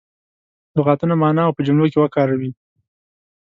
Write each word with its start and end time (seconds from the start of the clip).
لغتونه 0.77 1.13
معنا 1.21 1.41
او 1.45 1.51
په 1.57 1.61
جملو 1.67 1.85
کې 1.91 1.99
وکاروي. 2.01 2.51